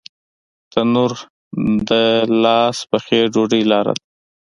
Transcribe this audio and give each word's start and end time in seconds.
تنور 0.71 1.11
د 1.89 1.89
لاس 2.43 2.77
پخې 2.91 3.19
ډوډۍ 3.33 3.61
لاره 3.71 3.93
ده 3.97 4.03